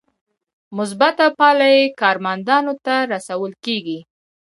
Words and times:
مثبته 0.77 1.25
پایله 1.37 1.67
یې 1.75 1.85
کارمندانو 2.01 2.73
ته 2.85 2.95
رسول 3.13 3.51
کیږي. 3.65 3.99